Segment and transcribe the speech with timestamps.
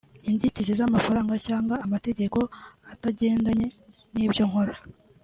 [0.29, 2.39] Inzitizi z’amafaranga cyangwa amategeko
[2.93, 3.67] atagendanye
[4.13, 4.75] n’ibyo nkora